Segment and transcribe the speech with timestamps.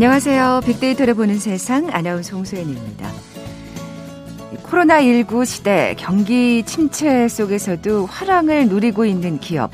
[0.00, 0.62] 안녕하세요.
[0.64, 3.06] 빅데이터를 보는 세상 아나운서 홍소연입니다.
[4.62, 9.70] 코로나19 시대 경기 침체 속에서도 화랑을 누리고 있는 기업.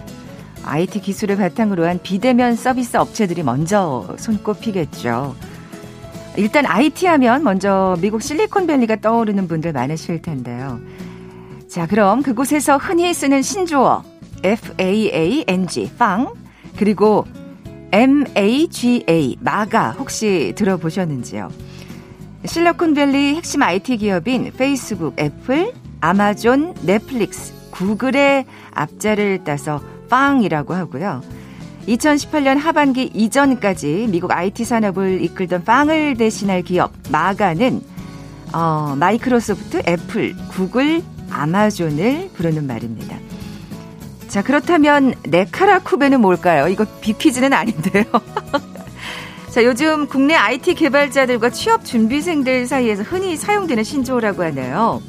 [0.65, 5.37] IT 기술을 바탕으로 한 비대면 서비스 업체들이 먼저 손꼽히겠죠.
[6.37, 10.81] 일단 IT 하면 먼저 미국 실리콘밸리가 떠오르는 분들 많으실 텐데요.
[11.69, 14.03] 자, 그럼 그곳에서 흔히 쓰는 신조어
[14.43, 16.35] FAANG, 빵,
[16.77, 17.25] 그리고
[17.93, 21.51] MAGA, 마가 혹시 들어보셨는지요?
[22.45, 31.23] 실리콘밸리 핵심 IT 기업인 페이스북, 애플, 아마존, 넷플릭스, 구글의 앞자를 따서 팡이라고 하고요.
[31.89, 37.81] 2018년 하반기 이전까지 미국 IT 산업을 이끌던 팡을 대신할 기업 마가는
[38.53, 43.17] 어, 마이크로소프트, 애플, 구글, 아마존을 부르는 말입니다.
[44.29, 46.69] 자, 그렇다면 네카라 쿠베는 뭘까요?
[46.69, 48.05] 이거 비퀴즈는 아닌데요.
[49.51, 55.01] 자, 요즘 국내 IT 개발자들과 취업 준비생들 사이에서 흔히 사용되는 신조어라고 하네요.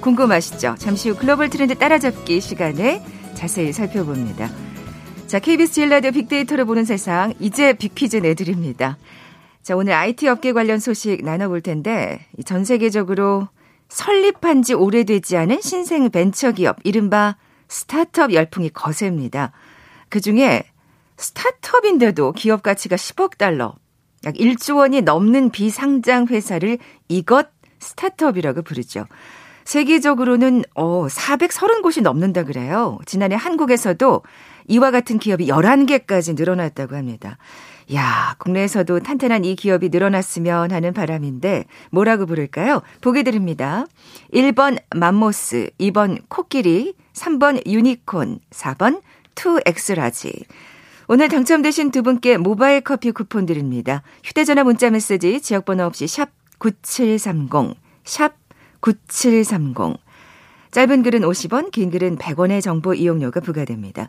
[0.00, 0.74] 궁금하시죠?
[0.78, 3.02] 잠시 후 글로벌 트렌드 따라잡기 시간에
[3.34, 4.50] 자세히 살펴봅니다.
[5.26, 8.98] 자, KBS 제일 라디오 빅데이터를 보는 세상, 이제 빅퀴즈 내드립니다.
[9.62, 13.48] 자, 오늘 IT 업계 관련 소식 나눠볼 텐데, 전 세계적으로
[13.88, 17.36] 설립한 지 오래되지 않은 신생 벤처 기업, 이른바
[17.68, 19.52] 스타트업 열풍이 거셉니다.
[20.08, 20.64] 그 중에
[21.16, 23.74] 스타트업인데도 기업 가치가 10억 달러,
[24.24, 27.48] 약 1조 원이 넘는 비상장 회사를 이것
[27.78, 29.06] 스타트업이라고 부르죠.
[29.64, 32.98] 세계적으로는 어 430곳이 넘는다 그래요.
[33.06, 34.22] 지난해 한국에서도
[34.68, 37.38] 이와 같은 기업이 11개까지 늘어났다고 합니다.
[37.92, 42.82] 야, 국내에서도 탄탄한 이 기업이 늘어났으면 하는 바람인데 뭐라고 부를까요?
[43.00, 43.86] 보기 드립니다.
[44.32, 49.02] 1번 맘모스, 2번 코끼리, 3번 유니콘, 4번
[49.34, 50.44] 2엑스라지.
[51.06, 54.02] 오늘 당첨되신 두 분께 모바일 커피 쿠폰 드립니다.
[54.24, 58.34] 휴대전화 문자 메시지 지역번호 없이 샵 9730, 샵
[58.80, 59.98] 9730.
[60.70, 64.08] 짧은 글은 50원, 긴 글은 100원의 정보 이용료가 부과됩니다.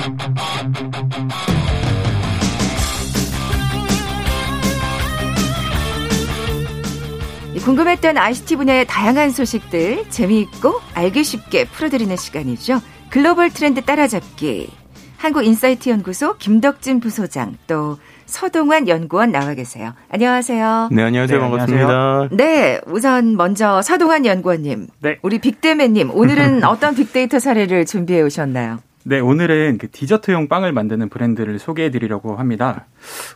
[7.63, 12.81] 궁금했던 ICT 분야의 다양한 소식들 재미있고 알기 쉽게 풀어드리는 시간이죠.
[13.11, 14.69] 글로벌 트렌드 따라잡기.
[15.17, 19.93] 한국인사이트 연구소 김덕진 부소장 또 서동환 연구원 나와 계세요.
[20.09, 20.89] 안녕하세요.
[20.91, 21.37] 네, 안녕하세요.
[21.37, 22.29] 네, 반갑습니다.
[22.31, 24.87] 네, 우선 먼저 서동환 연구원님.
[25.01, 25.19] 네.
[25.21, 28.79] 우리 빅데맨님, 오늘은 어떤 빅데이터 사례를 준비해 오셨나요?
[29.03, 32.87] 네, 오늘은 그 디저트용 빵을 만드는 브랜드를 소개해 드리려고 합니다.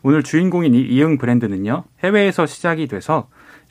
[0.01, 3.27] 오늘 주인공인 이 이응 브랜드는요, 해외에서 시작이 돼서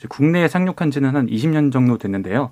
[0.09, 2.51] 국내에 상륙한 지는 한 20년 정도 됐는데요.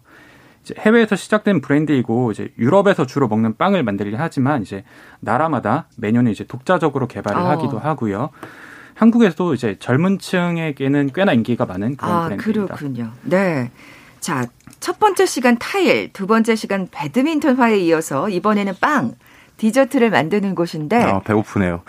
[0.78, 4.84] 해외에서 시작된 브랜드이고 이제 유럽에서 주로 먹는 빵을 만들긴 하지만 이제
[5.20, 7.50] 나라마다 매년에 이제 독자적으로 개발을 어.
[7.50, 8.30] 하기도 하고요.
[8.96, 12.76] 한국에서도 이제 젊은 층에게는 꽤나 인기가 많은 그런 아, 브랜드입니다.
[12.76, 13.12] 그렇군요.
[13.24, 13.72] 네.
[14.20, 14.46] 자,
[14.80, 19.16] 첫 번째 시간 타일, 두 번째 시간 배드민턴화에 이어서 이번에는 빵.
[19.64, 20.98] 디저트를 만드는 곳인데.
[20.98, 21.84] 아, 배고프네요.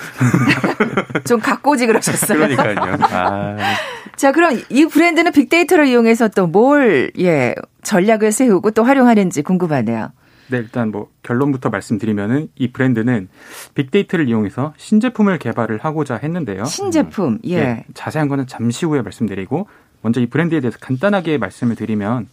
[1.27, 2.39] 좀 갖고지 그러셨어요.
[2.39, 2.99] 그러니까요.
[3.01, 3.57] 아.
[4.15, 10.13] 자, 그럼 이 브랜드는 빅데이터를 이용해서 또 뭘, 예, 전략을 세우고 또 활용하는지 궁금하네요.
[10.51, 13.29] 네, 일단 뭐 결론부터 말씀드리면은 이 브랜드는
[13.75, 16.67] 빅데이터를 이용해서 신제품을 개발을 하고자 했는데요.
[16.67, 17.39] 신제품, 음.
[17.43, 17.61] 예.
[17.61, 19.67] 네, 자세한 거는 잠시 후에 말씀드리고
[20.01, 22.29] 먼저 이 브랜드에 대해서 간단하게 말씀을 드리면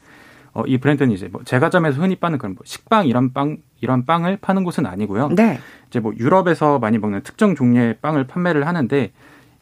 [0.53, 4.37] 어, 이 브랜드는 이제 뭐 제과점에서 흔히 파는 그런 뭐 식빵 이런 빵 이런 빵을
[4.41, 5.29] 파는 곳은 아니고요.
[5.29, 5.59] 네.
[5.89, 9.11] 이제 뭐 유럽에서 많이 먹는 특정 종류의 빵을 판매를 하는데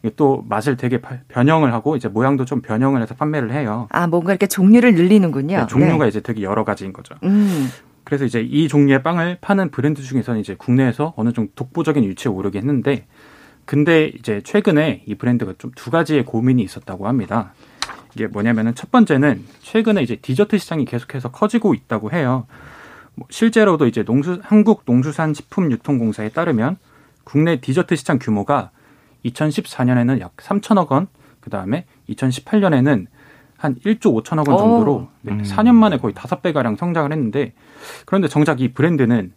[0.01, 3.87] 이게 또 맛을 되게 변형을 하고 이제 모양도 좀 변형을 해서 판매를 해요.
[3.91, 5.57] 아 뭔가 이렇게 종류를 늘리는군요.
[5.57, 6.09] 네, 종류가 네.
[6.09, 7.15] 이제 되게 여러 가지인 거죠.
[7.23, 7.67] 음.
[8.03, 12.57] 그래서 이제 이 종류의 빵을 파는 브랜드 중에서는 이제 국내에서 어느 정도 독보적인 위치에 오르게
[12.57, 13.05] 했는데
[13.65, 17.53] 근데 이제 최근에 이 브랜드가 좀 두 가지의 고민이 있었다고 합니다.
[18.15, 22.45] 이게 뭐냐면은 첫 번째는 최근에 이제 디저트 시장이 계속해서 커지고 있다고 해요.
[23.15, 26.77] 뭐 실제로도 이제 농수 한국 농수산 식품 유통공사에 따르면
[27.23, 28.71] 국내 디저트 시장 규모가
[29.25, 31.07] 2014년에는 약 3천억 원,
[31.41, 33.07] 그 다음에 2018년에는
[33.57, 35.43] 한 1조 5천억 원 정도로 네, 음.
[35.43, 37.53] 4년 만에 거의 5배 가량 성장을 했는데
[38.05, 39.33] 그런데 정작 이 브랜드는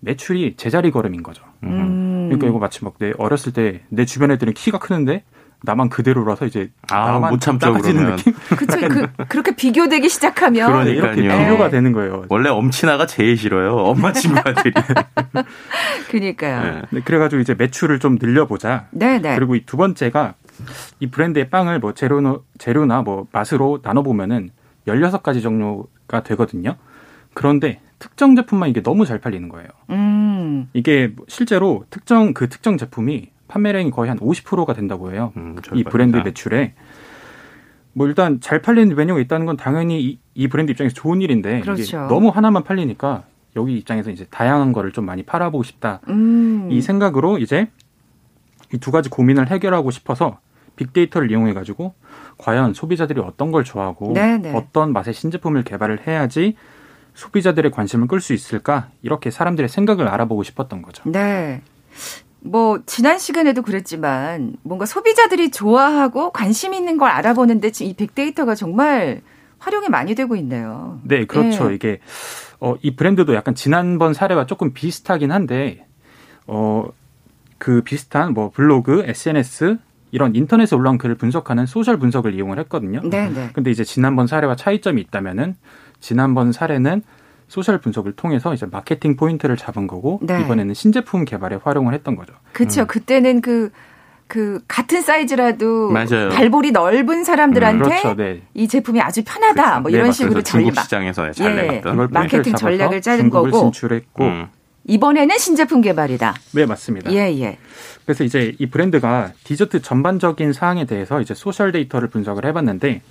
[0.00, 1.44] 매출이 제자리 걸음인 거죠.
[1.62, 2.28] 음.
[2.28, 5.24] 그러니까 이거 마치 막 내 어렸을 때 내 주변 애들은 키가 크는데
[5.62, 8.16] 나만 그대로라서 이제 아, 못 참죠 그러면.
[8.16, 8.34] 느낌?
[8.56, 8.88] 그쵸.
[8.88, 11.12] 그, 그렇게 비교되기 시작하면 그러니까요.
[11.14, 12.24] 이렇게 비교가 되는 거예요.
[12.28, 13.74] 원래 엄친아가 제일 싫어요.
[13.76, 14.72] 엄마 친구들이.
[16.10, 16.62] 그러니까요.
[16.62, 16.82] 네.
[16.90, 18.86] 네, 그래가지고 이제 매출을 좀 늘려보자.
[18.90, 19.34] 네, 네.
[19.34, 20.34] 그리고 이 두 번째가
[21.00, 24.50] 이 브랜드의 빵을 뭐 재료, 재료나 뭐 맛으로 나눠 보면은
[24.86, 26.76] 16가지 종류가 되거든요.
[27.34, 29.68] 그런데 특정 제품만 이게 너무 잘 팔리는 거예요.
[29.90, 30.68] 음.
[30.72, 35.32] 이게 실제로 특정, 그 특정 제품이 판매량이 거의 한 50%가 된다고 해요.
[35.36, 36.74] 음, 이 브랜드 매출에.
[37.92, 41.82] 뭐 일단 잘 팔리는 메뉴가 있다는 건 당연히 이, 이 브랜드 입장에서 좋은 일인데 그렇죠.
[41.82, 43.24] 이게 너무 하나만 팔리니까
[43.56, 46.00] 여기 입장에서 이제 다양한 거를 좀 많이 팔아보고 싶다.
[46.08, 46.68] 음.
[46.70, 47.70] 이 생각으로 이제
[48.74, 50.38] 이 두 가지 고민을 해결하고 싶어서
[50.76, 51.94] 빅데이터를 이용해 가지고
[52.38, 54.52] 과연 소비자들이 어떤 걸 좋아하고 네네.
[54.54, 56.56] 어떤 맛의 신제품을 개발을 해야지
[57.14, 61.10] 소비자들의 관심을 끌 수 있을까 이렇게 사람들의 생각을 알아보고 싶었던 거죠.
[61.10, 61.62] 네.
[62.46, 69.20] 뭐 지난 시간에도 그랬지만 뭔가 소비자들이 좋아하고 관심 있는 걸 알아보는데 지금 이 빅데이터가 정말
[69.58, 71.00] 활용이 많이 되고 있네요.
[71.02, 71.68] 네, 그렇죠.
[71.68, 71.74] 네.
[71.74, 72.00] 이게
[72.60, 75.86] 어, 이 브랜드도 약간 지난번 사례와 조금 비슷하긴 한데
[76.46, 76.86] 어,
[77.58, 79.78] 그 비슷한 뭐 블로그, SNS
[80.12, 83.00] 이런 인터넷에 올라온 글을 분석하는 소셜 분석을 이용을 했거든요.
[83.02, 83.50] 네, 네.
[83.52, 85.56] 근데 이제 지난번 사례와 차이점이 있다면은
[86.00, 87.02] 지난번 사례는
[87.48, 90.40] 소셜 분석을 통해서 이제 마케팅 포인트를 잡은 거고 네.
[90.40, 92.34] 이번에는 신제품 개발에 활용을 했던 거죠.
[92.52, 92.86] 그렇죠.
[92.86, 93.70] 그때는 그,
[94.26, 96.30] 그, 같은 사이즈라도 맞아요.
[96.30, 98.14] 발볼이 넓은 사람들한테 그렇죠.
[98.16, 98.42] 네.
[98.54, 99.54] 이 제품이 아주 편하다.
[99.54, 99.80] 그렇죠.
[99.80, 100.12] 뭐 네, 이런 맞아요.
[100.12, 100.82] 식으로 그래서 중국 전략.
[100.82, 101.82] 시장에서 잘 예.
[102.10, 103.50] 마케팅 전략을 짜는 거고.
[103.52, 104.48] 진출했고 음.
[104.88, 106.34] 이번에는 신제품 개발이다.
[106.52, 107.12] 네 맞습니다.
[107.12, 107.58] 예, 예.
[108.04, 113.02] 그래서 이제 이 브랜드가 디저트 전반적인 사항에 대해서 이제 소셜 데이터를 분석을 해봤는데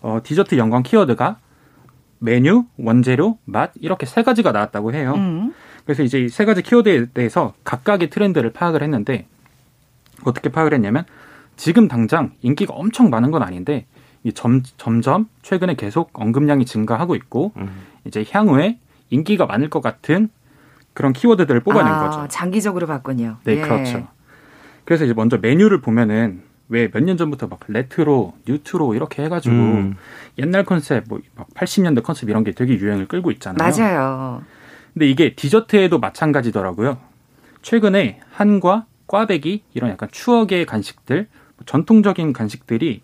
[0.00, 1.36] 어, 디저트 연관 키워드가
[2.22, 5.14] 메뉴, 원재료, 맛 이렇게 세 가지가 나왔다고 해요.
[5.16, 5.52] 음.
[5.84, 9.26] 그래서 이제 이 세 가지 키워드에 대해서 각각의 트렌드를 파악을 했는데
[10.24, 11.04] 어떻게 파악을 했냐면
[11.56, 13.86] 지금 당장 인기가 엄청 많은 건 아닌데
[14.22, 17.68] 이 점, 점점 최근에 계속 언급량이 증가하고 있고 음.
[18.06, 18.78] 이제 향후에
[19.10, 20.28] 인기가 많을 것 같은
[20.94, 22.28] 그런 키워드들을 뽑아낸 아, 거죠.
[22.28, 23.38] 장기적으로 봤군요.
[23.44, 23.60] 네, 예.
[23.62, 24.06] 그렇죠.
[24.84, 26.42] 그래서 이제 먼저 메뉴를 보면은
[26.72, 29.96] 왜 몇 년 전부터 막 레트로, 뉴트로 이렇게 해가지고 음.
[30.38, 33.58] 옛날 컨셉, 뭐막 80년대 컨셉 이런 게 되게 유행을 끌고 있잖아요.
[33.70, 34.42] 맞아요.
[34.94, 36.96] 근데 이게 디저트에도 마찬가지더라고요.
[37.60, 41.28] 최근에 한과 꽈배기 이런 약간 추억의 간식들,
[41.66, 43.02] 전통적인 간식들이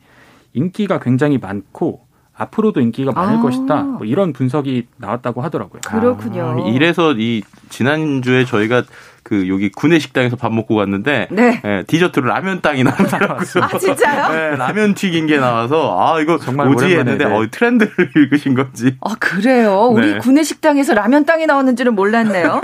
[0.54, 3.42] 인기가 굉장히 많고 앞으로도 인기가 많을 아.
[3.42, 3.82] 것이다.
[3.82, 5.80] 뭐 이런 분석이 나왔다고 하더라고요.
[5.86, 6.64] 그렇군요.
[6.64, 8.84] 아, 이래서 이 지난주에 저희가
[9.28, 11.60] 그 여기 구내 식당에서 밥 먹고 갔는데 네.
[11.62, 13.62] 예, 디저트로 라면 땅이 나오더라고요.
[13.62, 14.32] 아, 진짜요?
[14.32, 17.34] 네, 라면 튀긴 게 나와서 아 이거 정말 뭐지 오랜만에, 했는데 네.
[17.36, 18.96] 어, 트렌드를 읽으신 건지.
[19.02, 19.90] 아, 그래요?
[19.92, 20.18] 우리 네.
[20.18, 22.62] 구내 식당에서 라면 땅이 나오는 줄은 몰랐네요.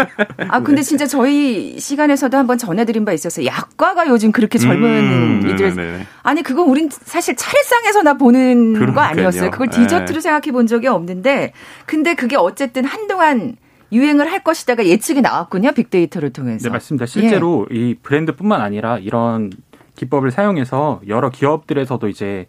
[0.48, 5.74] 아, 근데 진짜 저희 시간에서도 한번 전해드린 바 있어서 약과가 요즘 그렇게 젊은 음, 이들.
[5.74, 6.06] 네네네.
[6.22, 9.06] 아니, 그건 우린 사실 차례상에서나 보는 거 그러니까요.
[9.10, 9.50] 아니었어요.
[9.50, 9.76] 그걸 네.
[9.82, 11.52] 디저트로 생각해 본 적이 없는데.
[11.84, 13.56] 근데 그게 어쨌든 한동안
[13.92, 15.72] 유행을 할 것이다가 예측이 나왔군요.
[15.72, 16.68] 빅데이터를 통해서.
[16.68, 17.06] 네, 맞습니다.
[17.06, 19.50] 실제로 이 브랜드뿐만 아니라 이런
[19.96, 22.46] 기법을 사용해서 여러 기업들에서도 이제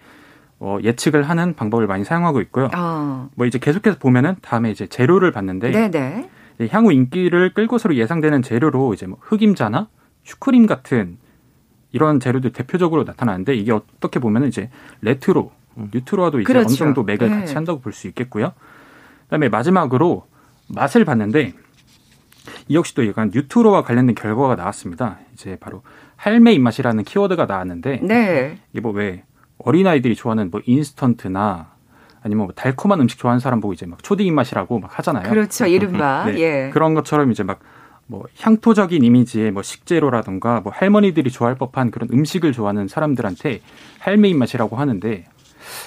[0.60, 2.70] 어, 예측을 하는 방법을 많이 사용하고 있고요.
[2.76, 3.30] 어.
[3.36, 6.30] 뭐 이제 계속해서 보면은 다음에 이제 재료를 봤는데 네네.
[6.56, 9.88] 이제 향후 인기를 끌 것으로 예상되는 재료로 이제 뭐 흑임자나
[10.24, 11.18] 슈크림 같은
[11.92, 14.70] 이런 재료들 대표적으로 나타나는데 이게 어떻게 보면은 이제
[15.01, 15.51] 레트로,
[15.94, 16.68] 뉴트로와도 이제 그렇죠.
[16.68, 17.39] 어느 정도 맥을 네.
[17.42, 18.54] 같이 한다고 볼 수 있겠고요.
[19.25, 20.25] 그다음에 마지막으로
[20.67, 21.53] 맛을 봤는데
[22.67, 25.19] 이 역시 또 약간 뉴트로와 관련된 결과가 나왔습니다.
[25.34, 25.84] 이제 바로
[26.15, 28.57] 할매 입맛이라는 키워드가 나왔는데 네.
[28.72, 29.24] 이게 뭐왜
[29.57, 31.74] 어린 아이들이 좋아하는 뭐 인스턴트나
[32.22, 35.29] 아니면 뭐 달콤한 음식 좋아하는 사람 보고 이제 막 초딩 입맛이라고 막 하잖아요.
[35.29, 35.67] 그렇죠.
[35.67, 36.25] 이른바.
[36.25, 36.39] 네.
[36.39, 36.69] 예.
[36.72, 37.60] 그런 것처럼 이제 막
[38.07, 43.62] 뭐 향토적인 이미지의 뭐 식재료라던가 뭐 할머니들이 좋아할 법한 그런 음식을 좋아하는 사람들한테
[44.00, 45.25] 할매 입맛이라고 하는데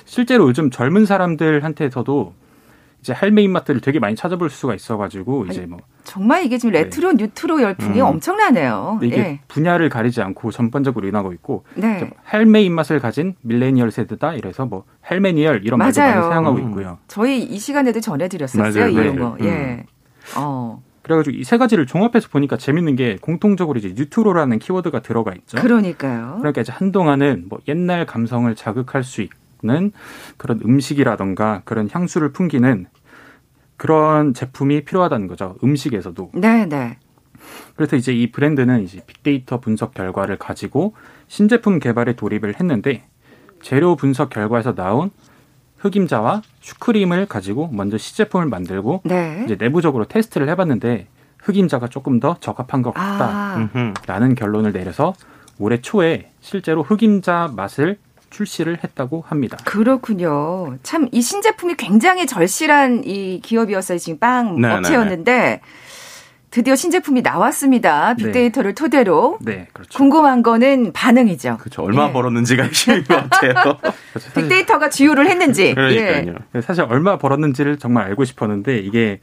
[0.05, 2.35] 실제로 요즘 젊은 사람들한테서도
[3.09, 7.63] 이제 할매 입맛들을 되게 많이 찾아볼 수가 있어가지고 이제 뭐 정말 이게 지금 레트로 뉴트로
[7.63, 8.05] 열풍이 음.
[8.07, 8.99] 엄청나네요.
[9.03, 9.41] 이게 예.
[9.49, 12.01] 분야를 가리지 않고 전반적으로 일어나고 있고 네.
[12.01, 16.15] 좀 할매 입맛을 가진 밀레니얼 세대다 이래서 뭐 할메니얼 이런 말도 맞아요.
[16.21, 16.69] 많이 사용하고 음.
[16.69, 16.99] 있고요.
[17.09, 18.63] 저희 이 시간에도 전해드렸었어요.
[18.75, 18.91] 맞아요.
[18.91, 19.07] 이 네.
[19.07, 19.37] 용어.
[19.41, 19.45] 음.
[19.47, 19.85] 예.
[20.37, 20.83] 어.
[21.03, 25.57] 그래가지고 이 세 가지를 종합해서 보니까 재밌는 게 공통적으로 이제 뉴트로라는 키워드가 들어가 있죠.
[25.57, 26.37] 그러니까요.
[26.41, 29.23] 그러니까 이제 한동안은 뭐 옛날 감성을 자극할 수
[29.63, 29.93] 있는
[30.37, 32.87] 그런 음식이라던가 그런 향수를 풍기는
[33.79, 35.57] 그런 제품이 필요하다는 거죠.
[35.65, 36.33] 음식에서도.
[36.35, 36.99] 네, 네.
[37.77, 40.95] 그래서 이제 이 브랜드는 이제 빅데이터 분석 결과를 가지고
[41.29, 43.05] 신제품 개발에 돌입을 했는데
[43.63, 45.11] 재료 분석 결과에서 나온
[45.79, 49.43] 흑임자와 슈크림을 가지고 먼저 시제품을 만들고 네.
[49.45, 51.07] 이제 내부적으로 테스트를 해봤는데
[51.39, 54.35] 흑임자가 조금 더 적합한 것 아, 같다라는 음흠.
[54.35, 55.15] 결론을 내려서
[55.59, 57.99] 올해 초에 실제로 흑임자 맛을
[58.31, 59.57] 출시를 했다고 합니다.
[59.65, 60.77] 그렇군요.
[60.83, 63.99] 참 이 신제품이 굉장히 절실한 이 기업이었어요.
[63.99, 65.61] 지금 빵 네, 업체였는데 네, 네.
[66.51, 68.15] 드디어 신제품이 나왔습니다.
[68.15, 68.25] 네.
[68.25, 68.75] 빅데이터를 네.
[68.75, 69.39] 토대로.
[69.43, 69.97] 네, 그렇죠.
[69.99, 71.59] 궁금한 거는 반응이죠.
[71.59, 71.83] 그렇죠.
[71.83, 72.13] 얼마 네.
[72.13, 73.79] 벌었는지가 핵심인 것 같아요.
[74.35, 75.73] 빅데이터가 주요를 했는지.
[75.77, 76.35] 그러니까요.
[76.55, 76.61] 예.
[76.61, 79.21] 사실 얼마 벌었는지를 정말 알고 싶었는데 이게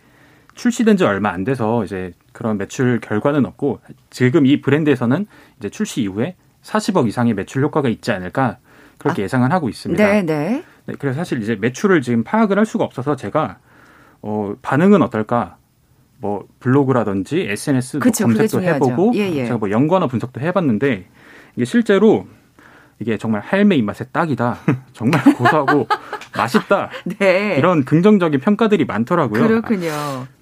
[0.55, 5.25] 출시된 지 얼마 안 돼서 이제 그런 매출 결과는 없고 지금 이 브랜드에서는
[5.59, 8.57] 이제 출시 이후에 40억 이상의 매출 효과가 있지 않을까
[8.97, 10.03] 그렇게 아, 예상을 하고 있습니다.
[10.03, 10.63] 네, 네.
[10.85, 13.57] 네, 그래서 사실 이제 매출을 지금 파악을 할 수가 없어서 제가
[14.21, 15.57] 어, 반응은 어떨까
[16.19, 19.45] 뭐 블로그라든지 SNS 그쵸, 검색도 해보고 예, 예.
[19.45, 21.05] 제가 뭐 연관어 분석도 해봤는데
[21.55, 22.27] 이게 실제로
[22.99, 24.57] 이게 정말 할매 입맛에 딱이다.
[24.93, 25.87] 정말 고소하고
[26.35, 26.89] 맛있다.
[27.19, 27.55] 네.
[27.57, 29.47] 이런 긍정적인 평가들이 많더라고요.
[29.47, 29.91] 그렇군요.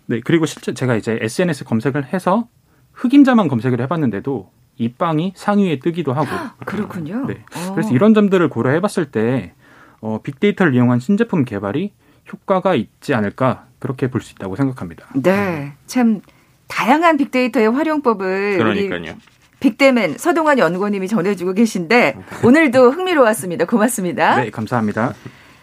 [0.06, 2.48] 네, 그리고 실제 제가 이제 SNS 검색을 해서
[2.94, 6.28] 흑임자만 검색을 해봤는데도 이 빵이 상위에 뜨기도 하고.
[6.66, 7.26] 그렇군요.
[7.28, 7.44] 네.
[7.74, 9.54] 그래서 이런 점들을 고려해 봤을 때
[10.02, 11.92] 어, 빅데이터를 이용한 신제품 개발이
[12.32, 15.08] 효과가 있지 않을까 그렇게 볼 수 있다고 생각합니다.
[15.14, 16.22] 네, 참
[16.68, 19.16] 다양한 빅데이터의 활용법을 그러니까요.
[19.60, 23.66] 빅데맨 서동환 연구원님이 전해주고 계신데 오늘도 흥미로웠습니다.
[23.66, 24.42] 고맙습니다.
[24.42, 25.14] 네, 감사합니다.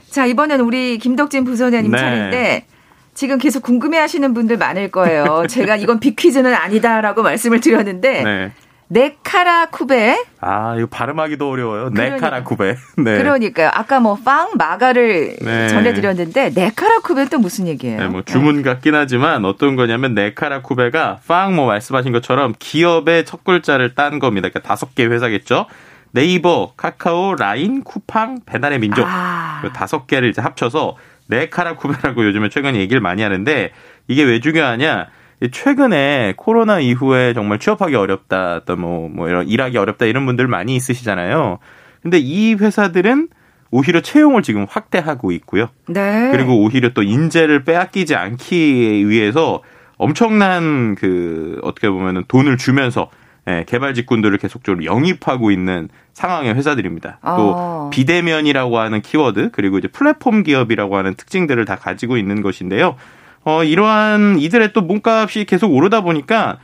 [0.09, 1.99] 자 이번엔 우리 김덕진 부선장님 네.
[1.99, 2.67] 차례인데
[3.14, 5.47] 지금 계속 궁금해하시는 분들 많을 거예요.
[5.49, 8.52] 제가 이건 빅퀴즈는 아니다라고 말씀을 드렸는데 네.
[8.92, 10.25] 네카라 쿠베.
[10.40, 11.90] 아, 이거 발음하기도 어려워요.
[11.90, 12.75] 그러니까, 네카라 쿠베.
[12.99, 13.18] 네.
[13.18, 13.70] 그러니까요.
[13.73, 15.68] 아까 뭐 빵, 마가를 네.
[15.68, 18.00] 전해드렸는데 네카라 쿠베는 또 무슨 얘기예요?
[18.00, 18.62] 네, 뭐 주문 네.
[18.62, 24.49] 같긴 하지만 어떤 거냐면 네카라 쿠베가 빵 뭐 말씀하신 것처럼 기업의 첫 글자를 딴 겁니다.
[24.49, 25.66] 그러니까 다섯 개 회사겠죠.
[26.12, 29.62] 네이버, 카카오, 라인, 쿠팡, 배달의 민족 아.
[29.73, 30.97] 다섯 개를 이제 합쳐서
[31.28, 33.70] 네카라 쿠베라고 요즘에 최근에 얘기를 많이 하는데
[34.09, 35.06] 이게 왜 중요하냐?
[35.49, 40.76] 최근에 코로나 이후에 정말 취업하기 어렵다, 또 뭐, 뭐 이런 일하기 어렵다 이런 분들 많이
[40.76, 41.59] 있으시잖아요.
[42.02, 43.28] 근데 이 회사들은
[43.70, 45.68] 오히려 채용을 지금 확대하고 있고요.
[45.88, 46.30] 네.
[46.32, 49.62] 그리고 오히려 또 인재를 빼앗기지 않기 위해서
[49.97, 53.11] 엄청난 그 어떻게 보면은 돈을 주면서
[53.49, 57.18] 예, 개발 직군들을 계속적으로 영입하고 있는 상황의 회사들입니다.
[57.23, 57.90] 또 어.
[57.92, 62.97] 비대면이라고 하는 키워드 그리고 이제 플랫폼 기업이라고 하는 특징들을 다 가지고 있는 것인데요.
[63.44, 66.59] 어, 이러한 이들의 또 몸값이 계속 오르다 보니까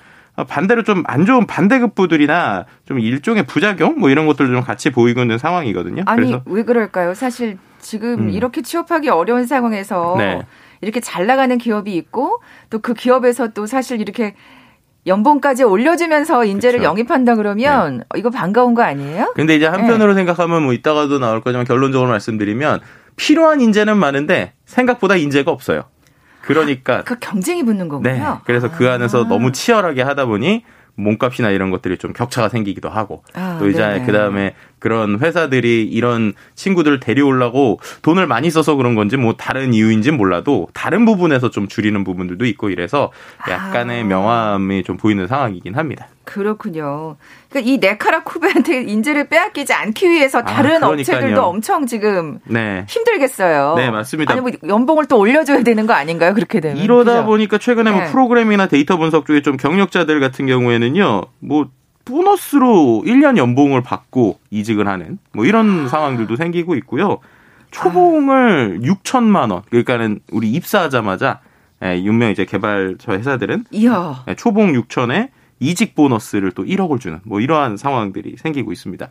[0.49, 5.39] 반대로 좀 안 좋은 반대급부들이나 좀 일종의 부작용 뭐 이런 것들도 좀 같이 보이고 있는
[5.39, 6.03] 상황이거든요.
[6.07, 7.15] 아니 왜 그럴까요?
[7.15, 8.31] 사실 지금 음.
[8.31, 10.43] 이렇게 취업하기 어려운 상황에서 네.
[10.83, 14.35] 이렇게 잘 나가는 기업이 있고 또 그 기업에서 또 사실 이렇게
[15.07, 16.91] 연봉까지 올려주면서 인재를 그렇죠.
[16.91, 18.05] 영입한다 그러면 네.
[18.17, 19.33] 이거 반가운 거 아니에요?
[19.37, 20.17] 근데 이제 한편으로 네.
[20.17, 22.81] 생각하면 뭐 이따가도 나올 거지만 결론적으로 말씀드리면
[23.15, 25.85] 필요한 인재는 많은데 생각보다 인재가 없어요.
[26.47, 28.11] 그러니까 그 경쟁이 붙는 거군요.
[28.11, 28.23] 네.
[28.45, 29.29] 그래서 그 안에서 아.
[29.29, 34.13] 너무 치열하게 하다 보니 몸값이나 이런 것들이 좀 격차가 생기기도 하고 아, 또 이제 그
[34.13, 34.55] 다음에
[34.87, 41.05] 그런 회사들이 이런 친구들을 데려오려고 돈을 많이 써서 그런 건지 뭐 다른 이유인지는 몰라도 다른
[41.05, 43.11] 부분에서 좀 줄이는 부분들도 있고 이래서
[43.51, 44.05] 약간의 아.
[44.05, 46.07] 명암이 좀 보이는 상황이긴 합니다.
[46.23, 47.17] 그렇군요.
[47.49, 52.85] 그러니까 이 네카라 쿠베한테 인재를 빼앗기지 않기 위해서 아, 다른 아, 업체들도 엄청 지금 네.
[52.89, 53.75] 힘들겠어요.
[53.77, 54.33] 네, 맞습니다.
[54.33, 56.33] 아니 뭐 연봉을 또 올려줘야 되는 거 아닌가요?
[56.33, 57.27] 그렇게 되면 이러다 그죠?
[57.27, 58.05] 보니까 최근에 뭐 네.
[58.05, 61.71] 뭐 프로그램이나 데이터 분석 쪽에 좀 경력자들 같은 경우에는요, 뭐
[62.07, 65.89] 보너스로 1년 연봉을 받고 이직을 하는 뭐 이런 아.
[65.89, 67.19] 상황들도 생기고 있고요.
[67.73, 68.87] 초봉을 아.
[68.87, 69.63] 6천만 원.
[69.69, 71.41] 그러니까는 우리 입사하자마자
[71.85, 74.25] 예, 유명 이제 개발처 회사들은 이야.
[74.29, 75.29] 예, 초봉 6천에
[75.61, 79.09] 이직 보너스를 또 1억을 주는 뭐 이러한 상황들이 생기고 있습니다.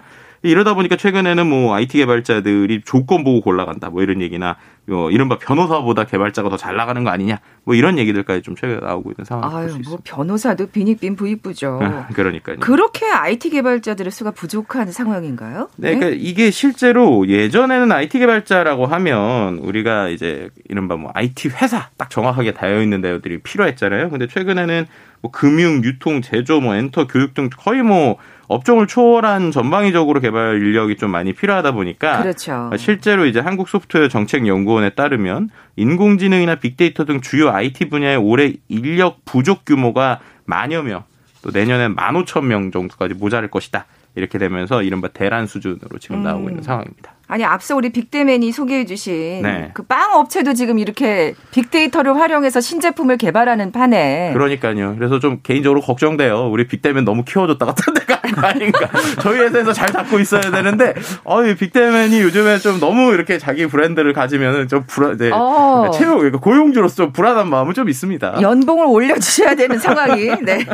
[0.50, 4.56] 이러다 보니까 최근에는 뭐 IT 개발자들이 조건 보고 골라간다 뭐 이런 얘기나
[4.88, 9.12] 뭐 이른바 변호사보다 개발자가 더 잘 나가는 거 아니냐 뭐 이런 얘기들까지 좀 최근에 나오고
[9.12, 11.80] 있는 상황이 아유, 뭐 변호사도 빈익빈 부익부죠.
[12.14, 12.58] 그러니까요.
[12.60, 15.70] 그렇게 IT 개발자들의 수가 부족한 상황인가요?
[15.78, 21.90] 네, 네, 그러니까 이게 실제로 예전에는 IT 개발자라고 하면 우리가 이제 이른바 뭐 IT 회사
[21.98, 24.10] 딱 정확하게 다여 있는 데들이 필요했잖아요.
[24.10, 24.86] 근데 최근에는
[25.22, 30.98] 뭐 금융, 유통, 제조, 뭐 엔터, 교육 등 거의 뭐 업종을 초월한 전방위적으로 개발 인력이
[30.98, 32.72] 좀 많이 필요하다 보니까 그렇죠.
[32.78, 39.25] 실제로 이제 한국 소프트웨어 정책 연구원에 따르면 인공지능이나 빅데이터 등 주요 IT 분야의 올해 인력
[39.25, 41.04] 부족 규모가 만여 명,
[41.42, 43.86] 또 내년엔 만 오천 명 정도까지 모자랄 것이다.
[44.16, 46.50] 이렇게 되면서 이른바 대란 수준으로 지금 나오고 음.
[46.50, 47.14] 있는 상황입니다.
[47.27, 49.72] 아니 앞서 우리 빅데맨이 소개해주신 네.
[49.74, 54.96] 그 빵 업체도 지금 이렇게 빅데이터를 활용해서 신제품을 개발하는 판에 그러니까요.
[54.96, 56.50] 그래서 좀 개인적으로 걱정돼요.
[56.51, 58.89] 우리 빅데맨 너무 키워줬다가 딴 데가 아닌가.
[59.22, 64.13] 저희 회사에서 잘 잡고 있어야 되는데, 어, 이 빅데맨이 요즘에 좀 너무 이렇게 자기 브랜드를
[64.13, 65.29] 가지면은 좀 불안, 네.
[65.32, 65.89] 어.
[65.94, 68.41] 채용, 그러니까 고용주로서 좀 불안한 마음은 좀 있습니다.
[68.41, 70.65] 연봉을 올려주셔야 되는 상황이, 네.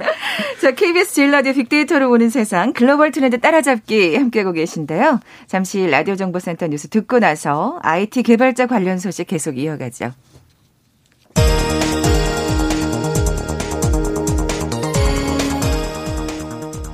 [0.60, 5.20] 자, KBS 제일 라디오 빅데이터를 보는 세상 글로벌 트렌드 따라잡기 함께하고 계신데요.
[5.46, 10.12] 잠시 라 디오 정보센터 뉴스 듣고 나서 IT 개발자 관련 소식 계속 이어가죠.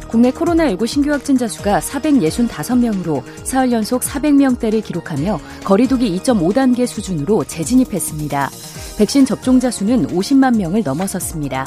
[0.08, 8.50] 국내 코로나19 신규 확진자 수가 465명으로 사흘 연속 400명대를 기록하며 거리두기 2.5단계 수준으로 재진입했습니다.
[8.96, 11.66] 백신 접종자 수는 50만 명을 넘어섰습니다.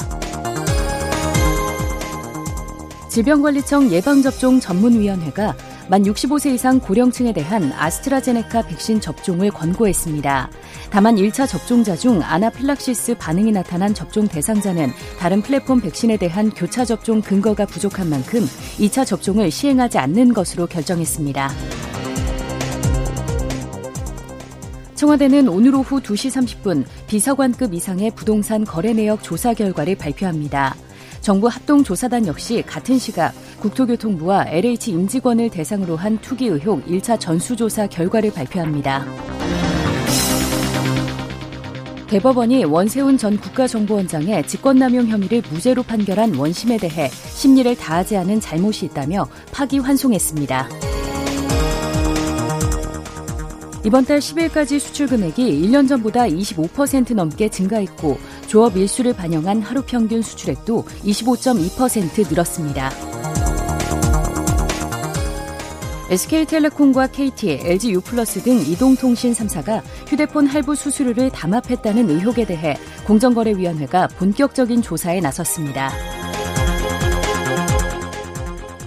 [3.08, 5.54] 질병관리청 예방접종 전문위원회가
[5.90, 10.48] 만 65세 이상 고령층에 대한 아스트라제네카 백신 접종을 권고했습니다.
[10.88, 17.20] 다만 1차 접종자 중 아나필락시스 반응이 나타난 접종 대상자는 다른 플랫폼 백신에 대한 교차 접종
[17.20, 18.42] 근거가 부족한 만큼
[18.78, 21.50] 2차 접종을 시행하지 않는 것으로 결정했습니다.
[24.94, 30.76] 청와대는 오늘 오후 2시 30분 비서관급 이상의 부동산 거래 내역 조사 결과를 발표합니다.
[31.20, 38.32] 정부 합동조사단 역시 같은 시각 국토교통부와 LH 임직원을 대상으로 한 투기 의혹 1차 전수조사 결과를
[38.32, 39.04] 발표합니다.
[42.08, 49.28] 대법원이 원세훈 전 국가정보원장의 직권남용 혐의를 무죄로 판결한 원심에 대해 심리를 다하지 않은 잘못이 있다며
[49.52, 50.68] 파기환송했습니다.
[53.84, 58.18] 이번 달 10일까지 수출 금액이 1년 전보다 25% 넘게 증가했고
[58.50, 62.90] 조업 일수를 반영한 하루 평균 수출액도 25.2% 늘었습니다.
[66.10, 72.76] SK텔레콤과 KT, LG U+플러스 등 이동통신 3사가 휴대폰 할부 수수료를 담합했다는 의혹에 대해
[73.06, 75.92] 공정거래위원회가 본격적인 조사에 나섰습니다.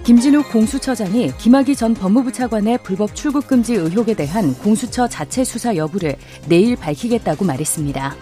[0.04, 6.16] 김진욱 공수처장이 김학의 전 법무부 차관의 불법 출국 금지 의혹에 대한 공수처 자체 수사 여부를
[6.50, 8.14] 내일 밝히겠다고 말했습니다.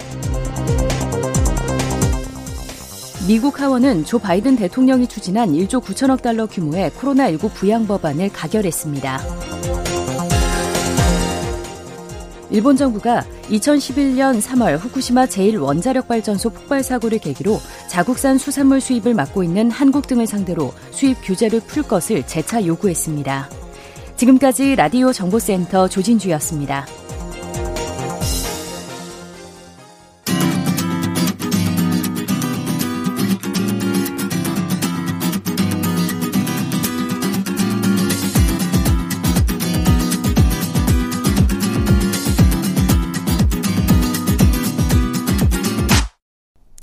[3.26, 9.20] 미국 하원은 조 바이든 대통령이 추진한 1조 9천억 달러 규모의 코로나19 부양 법안을 가결했습니다.
[12.50, 17.58] 일본 정부가 2011년 3월 후쿠시마 제1원자력발전소 폭발 사고를 계기로
[17.88, 23.48] 자국산 수산물 수입을 막고 있는 한국 등을 상대로 수입 규제를 풀 것을 재차 요구했습니다.
[24.16, 26.86] 지금까지 라디오 정보센터 조진주였습니다.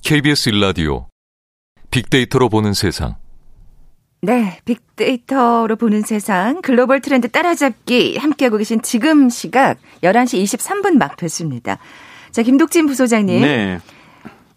[0.10, 1.06] KBS 일라디오
[1.91, 3.17] 빅데이터로 보는 세상.
[4.24, 11.78] 네, 빅데이터로 보는 세상 글로벌 트렌드 따라잡기 함께하고 계신 지금 시각 11시 23분 막 됐습니다.
[12.32, 13.39] 자, 김독진 부소장님.
[13.39, 13.80] 네.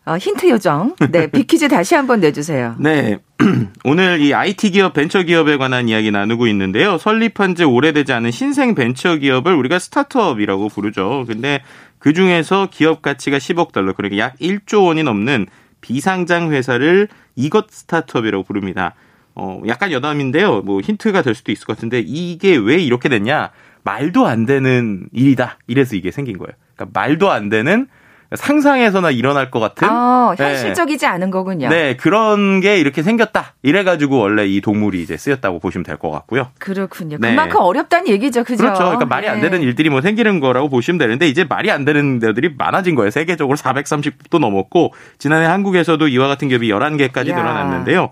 [0.04, 0.96] 어, 힌트 요정.
[1.10, 2.74] 네, 빅퀴즈 다시 한번 내주세요.
[2.80, 3.18] 네.
[3.84, 6.98] 오늘 이 IT 기업, 벤처 기업에 관한 이야기 나누고 있는데요.
[6.98, 11.24] 설립한 지 오래되지 않은 신생 벤처 기업을 우리가 스타트업이라고 부르죠.
[11.28, 11.62] 근데
[11.98, 15.46] 그 중에서 기업 가치가 10억 달러, 그러니까 약 1조 원이 넘는
[15.80, 18.94] 비상장 회사를 이것 스타트업이라고 부릅니다.
[19.34, 20.62] 어, 약간 여담인데요.
[20.62, 23.50] 뭐 힌트가 될 수도 있을 것 같은데 이게 왜 이렇게 됐냐?
[23.84, 25.58] 말도 안 되는 일이다.
[25.66, 26.52] 이래서 이게 생긴 거예요.
[26.74, 27.88] 그러니까 말도 안 되는
[28.36, 31.06] 상상에서나 일어날 것 같은 어, 현실적이지 네.
[31.12, 31.68] 않은 거군요.
[31.68, 33.54] 네, 그런 게 이렇게 생겼다.
[33.62, 36.48] 이래 가지고 원래 이 동물이 이제 쓰였다고 보시면 될 것 같고요.
[36.58, 37.18] 그렇군요.
[37.20, 37.30] 네.
[37.30, 38.62] 그만큼 어렵다는 얘기죠, 그죠?
[38.64, 38.82] 그렇죠.
[38.84, 39.42] 그러니까 말이 안 네.
[39.42, 43.10] 되는 일들이 뭐 생기는 거라고 보시면 되는데 이제 말이 안 되는 데들이 많아진 거예요.
[43.10, 47.36] 세계적으로 430도 넘었고 지난해 한국에서도 이와 같은 기업이 11개까지 야.
[47.36, 48.08] 늘어났는데요.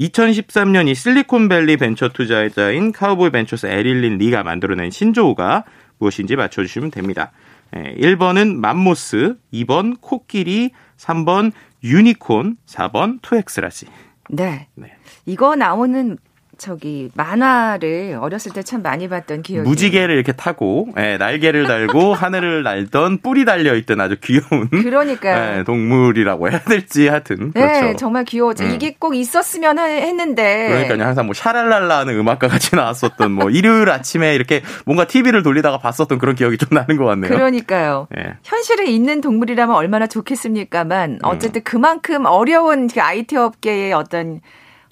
[0.00, 5.64] 2013년 이 실리콘밸리 벤처 투자자인 카우보이 벤처스 에일린 리가 만들어낸 신조어가
[5.98, 7.30] 무엇인지 맞춰주시면 됩니다.
[7.74, 13.86] 1번은 맘모스, 2번 코끼리, 3번 유니콘, 4번 투엑스라지.
[14.30, 14.68] 네.
[14.74, 14.94] 네.
[15.26, 16.16] 이거 나오는
[16.58, 22.62] 저기 만화를 어렸을 때 참 많이 봤던 기억이 무지개를 이렇게 타고 예, 날개를 달고 하늘을
[22.62, 27.96] 날던 뿔이 달려 있던 아주 귀여운 그러니까 예, 동물이라고 해야 될지 하여튼 네, 그렇죠.
[27.96, 28.64] 정말 귀여웠죠.
[28.64, 28.70] 음.
[28.70, 31.04] 이게 꼭 있었으면 했는데 그러니까요.
[31.06, 36.18] 항상 뭐 샤랄랄라 하는 음악과 같이 나왔었던 뭐 일요일 아침에 이렇게 뭔가 TV를 돌리다가 봤었던
[36.18, 37.30] 그런 기억이 좀 나는 것 같네요.
[37.30, 38.08] 그러니까요.
[38.16, 38.34] 예.
[38.44, 41.64] 현실에 있는 동물이라면 얼마나 좋겠습니까만 어쨌든 음.
[41.64, 44.40] 그만큼 어려운 그 IT 업계의 어떤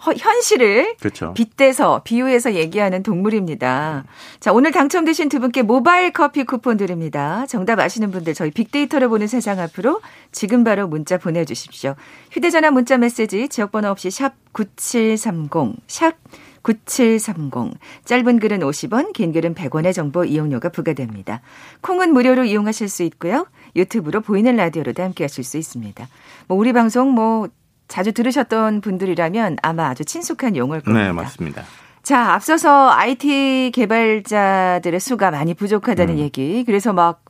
[0.04, 1.32] 현실을 그렇죠.
[1.34, 4.04] 빗대서 비유해서 얘기하는 동물입니다.
[4.40, 7.46] 자, 오늘 당첨되신 두 분께 모바일 커피 쿠폰 드립니다.
[7.46, 10.00] 정답 아시는 분들 저희 빅데이터를 보는 세상 앞으로
[10.32, 11.94] 지금 바로 문자 보내 주십시오.
[12.32, 16.16] 휴대 전화 문자 메시지 지역 번호 없이 샵 9730, 샵
[16.62, 17.78] 9730.
[18.04, 21.40] 짧은 글은 50원, 긴 글은 100원의 정보 이용료가 부과됩니다.
[21.80, 23.46] 콩은 무료로 이용하실 수 있고요.
[23.76, 26.08] 유튜브로 보이는 라디오로도 함께 하실 수 있습니다.
[26.48, 27.48] 뭐 우리 방송 뭐
[27.92, 31.04] 자주 들으셨던 분들이라면 아마 아주 친숙한 용어일 겁니다.
[31.04, 31.62] 네, 맞습니다.
[32.02, 36.18] 자, 앞서서 IT 개발자들의 수가 많이 부족하다는 음.
[36.18, 36.64] 얘기.
[36.64, 37.22] 그래서 막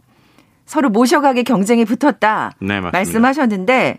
[0.64, 2.53] 서로 모셔가게 경쟁이 붙었다.
[2.61, 2.90] 네, 맞습니다.
[2.96, 3.98] 말씀하셨는데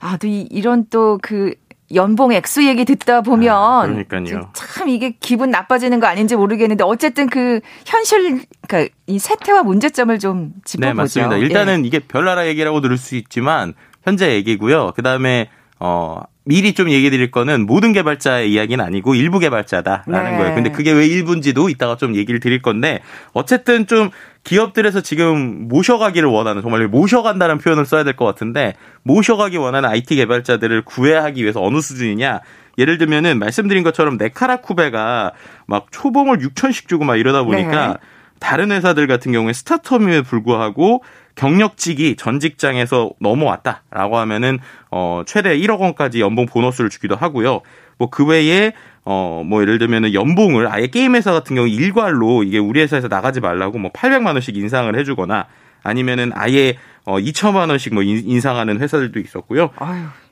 [0.00, 1.52] 아, 또 이, 이런 또 그
[1.94, 4.50] 연봉 액수 얘기 듣다 보면 아, 그러니까요.
[4.54, 10.54] 참 이게 기분 나빠지는 거 아닌지 모르겠는데 어쨌든 그 현실 그러니까 이 세태와 문제점을 좀
[10.64, 10.88] 짚어보죠.
[10.88, 11.36] 네, 맞습니다.
[11.36, 11.86] 일단은 예.
[11.86, 13.74] 이게 별나라 얘기라고 들을 수 있지만
[14.04, 14.92] 현재 얘기고요.
[14.96, 15.50] 그다음에
[15.84, 20.38] 어, 미리 좀 얘기 드릴 거는 모든 개발자의 이야기는 아니고 일부 개발자다라는 네.
[20.38, 20.54] 거예요.
[20.54, 23.00] 근데 그게 왜 일부인지도 이따가 좀 얘기를 드릴 건데
[23.32, 24.10] 어쨌든 좀
[24.44, 30.82] 기업들에서 지금 모셔가기를 원하는 정말 모셔간다는 표현을 써야 될 것 같은데 모셔가기 원하는 IT 개발자들을
[30.82, 32.40] 구애하기 위해서 어느 수준이냐
[32.78, 35.32] 예를 들면은 말씀드린 것처럼 네카라쿠베가
[35.66, 37.94] 막 초봉을 6천씩 주고 막 이러다 보니까 네.
[38.38, 41.02] 다른 회사들 같은 경우에 스타트업임에 불구하고
[41.34, 44.58] 경력직이 전 직장에서 넘어왔다라고 하면은
[44.90, 47.60] 어 최대 1억 원까지 연봉 보너스를 주기도 하고요.
[47.98, 48.72] 뭐 그 외에
[49.04, 53.40] 어 뭐 예를 들면은 연봉을 아예 게임 회사 같은 경우 일괄로 이게 우리 회사에서 나가지
[53.40, 55.46] 말라고 뭐 800만 원씩 인상을 해 주거나
[55.82, 59.70] 아니면은 아예 어 2천만 원씩 뭐 인상하는 회사들도 있었고요.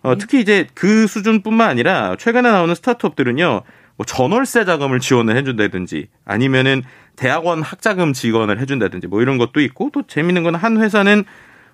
[0.03, 3.63] 어 특히 이제 그 수준뿐만 아니라 최근에 나오는 스타트업들은요.
[4.01, 6.83] 뭐 전월세 자금을 지원을 해준다든지 아니면은
[7.17, 11.25] 대학원 학자금 지원을 해준다든지 뭐 이런 것도 있고 또 재밌는 건 한 회사는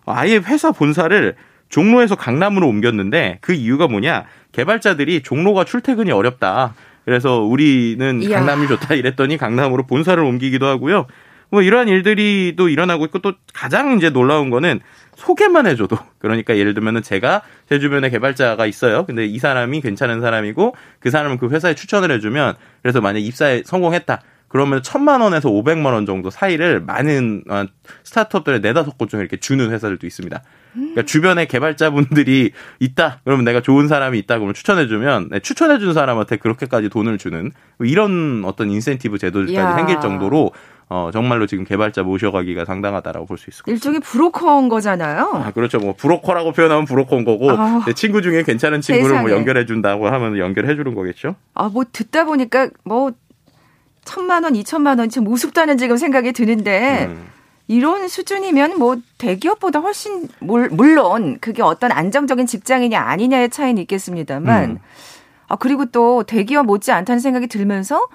[0.07, 1.37] 아예 회사 본사를
[1.69, 6.75] 종로에서 강남으로 옮겼는데 그 이유가 뭐냐 개발자들이 종로가 출퇴근이 어렵다.
[7.05, 8.21] 그래서 우리는.
[8.29, 11.07] 강남이 좋다 이랬더니 강남으로 본사를 옮기기도 하고요.
[11.51, 14.81] 뭐 이러한 일들이 또 일어나고 있고 또 가장 이제 놀라운 거는
[15.15, 19.07] 소개만 해줘도 그러니까 예를 들면은 제가 제 주변에 개발자가 있어요.
[19.07, 24.21] 근데 이 사람이 괜찮은 사람이고 그 사람은 그 회사에 추천을 해주면 그래서 만약 입사에 성공했다.
[24.49, 27.65] 그러면 천만 원에서 오백만 원 정도 사이를 많은 어,
[28.05, 30.41] 스타트업들의 네다섯 곳 중에 이렇게 주는 회사들도 있습니다.
[30.73, 33.21] 그러니까 주변에 개발자분들이 있다.
[33.25, 34.37] 그러면 내가 좋은 사람이 있다.
[34.37, 39.75] 그러면 추천해주면 네, 추천해준 사람한테 그렇게까지 돈을 주는 뭐 이런 어떤 인센티브 제도까지 이야.
[39.75, 40.53] 생길 정도로
[40.88, 43.75] 어, 정말로 지금 개발자 모셔가기가 상당하다라고 볼 수 있을 것 같습니다.
[43.75, 45.31] 일종의 브로커인 거잖아요.
[45.35, 45.79] 아, 그렇죠.
[45.79, 50.38] 뭐 브로커라고 표현하면 브로커인 거고 아, 내 친구 중에 괜찮은 친구를 뭐 연결해 준다고 하면
[50.38, 51.35] 연결해 주는 거겠죠.
[51.55, 53.11] 아, 뭐 듣다 보니까 뭐
[54.05, 57.27] 천만 원, 이천만 원좀 우습다는 지금 생각이 드는데 음.
[57.66, 64.79] 이런 수준이면 뭐 대기업보다 훨씬 물론 그게 어떤 안정적인 직장이냐 아니냐의 차이는 있겠습니다만 음.
[65.49, 68.07] 아 그리고 또 대기업 못지 않다는 생각이 들면서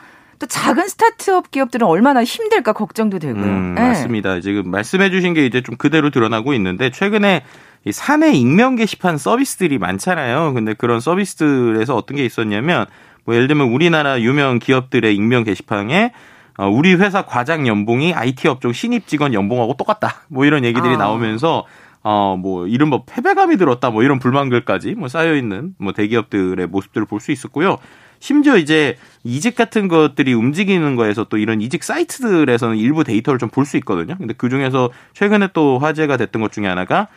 [0.42, 3.44] 또 작은 스타트업 기업들은 얼마나 힘들까 걱정도 되고요.
[3.44, 3.82] 음, 네.
[3.82, 4.40] 맞습니다.
[4.42, 7.44] 지금 말씀해 주신 게 이제 좀 그대로 드러나고 있는데 최근에
[7.86, 10.54] 이 사내 익명 게시판 서비스들이 많잖아요.
[10.56, 12.88] 근데 그런 서비스들에서 어떤 게 있었냐면
[13.24, 16.12] 뭐 예를 들면 우리나라 유명 기업들의 익명 게시판에
[16.58, 20.22] 어, 우리 회사 과장 연봉이 IT 업종 신입 직원 연봉하고 똑같다.
[20.28, 20.98] 뭐 이런 얘기들이 아.
[20.98, 21.66] 나오면서
[22.04, 27.32] 어, 뭐, 이른바 패배감이 들었다, 뭐, 이런 불만글까지, 뭐, 쌓여있는, 뭐, 대기업들의 모습들을 볼 수
[27.32, 27.78] 있었고요.
[28.22, 33.66] 심지어 이제 이직 같은 것들이 움직이는 거에서 또 이런 이직 사이트들에서는 일부 데이터를 좀 볼
[33.66, 34.16] 수 있거든요.
[34.18, 37.08] 근데 그 중에서 최근에 또 화제가 됐던 것 중에 하나가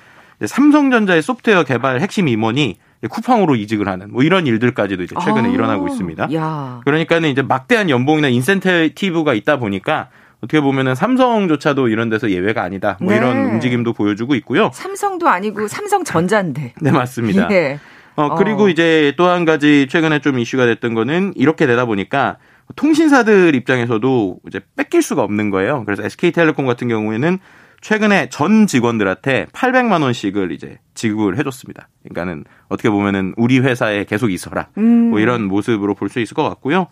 [0.45, 5.87] 삼성전자의 소프트웨어 개발 핵심 임원이 쿠팡으로 이직을 하는 뭐 이런 일들까지도 이제 최근에 아, 일어나고
[5.89, 6.29] 있습니다.
[6.35, 6.81] 야.
[6.85, 12.97] 그러니까는 이제 막대한 연봉이나 인센티브가 있다 보니까 어떻게 보면은 삼성조차도 이런 데서 예외가 아니다.
[13.01, 13.19] 뭐 네.
[13.19, 14.71] 이런 움직임도 보여주고 있고요.
[14.75, 16.75] 삼성도 아니고 삼성전자인데.
[16.81, 17.49] 네, 맞습니다.
[17.51, 17.79] 예.
[18.17, 18.69] 어, 그리고 어.
[18.69, 22.37] 이제 또 한 가지 최근에 좀 이슈가 됐던 거는 이렇게 되다 보니까
[22.77, 25.83] 통신사들 입장에서도 이제 뺏길 수가 없는 거예요.
[25.85, 27.39] 그래서 SK텔레콤 같은 경우에는
[27.81, 31.89] 최근에 전 직원들한테 800만 원씩을 이제 지급을 해줬습니다.
[32.03, 34.69] 그러니까는 어떻게 보면은 우리 회사에 계속 있어라.
[34.79, 35.11] 음.
[35.11, 36.87] 뭐 이런 모습으로 볼 수 있을 것 같고요.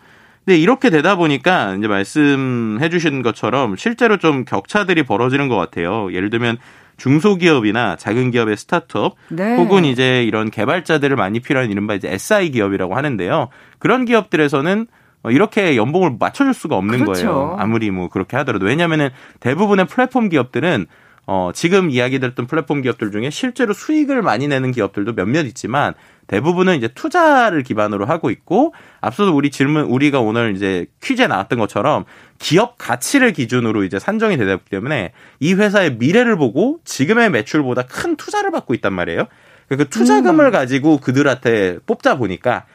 [0.45, 6.13] 근데 이렇게 되다 보니까 이제 말씀해 주신 것처럼 실제로 좀 격차들이 벌어지는 것 같아요.
[6.13, 6.57] 예를 들면
[6.97, 9.55] 중소기업이나 작은 기업의 스타트업 네.
[9.55, 13.49] 혹은 이제 이런 개발자들을 많이 필요한 이른바 이제 SI 기업이라고 하는데요.
[13.79, 14.87] 그런 기업들에서는
[15.23, 17.27] 어, 이렇게 연봉을 맞춰줄 수가 없는 그렇죠.
[17.27, 17.55] 거예요.
[17.57, 20.85] 아무리 뭐 그렇게 하더라도 왜냐하면은 대부분의 플랫폼 기업들은
[21.25, 25.93] 어, 지금 이야기 들었던 플랫폼 기업들 중에 실제로 수익을 많이 내는 기업들도 몇몇 있지만
[26.27, 32.05] 대부분은 이제 투자를 기반으로 하고 있고 앞서도 우리 질문 우리가 오늘 이제 퀴즈에 나왔던 것처럼
[32.39, 38.51] 기업 가치를 기준으로 이제 산정이 되기 때문에 이 회사의 미래를 보고 지금의 매출보다 큰 투자를
[38.51, 39.27] 받고 있단 말이에요.
[39.69, 40.51] 그 투자금을 음.
[40.51, 42.65] 가지고 그들한테 뽑자 보니까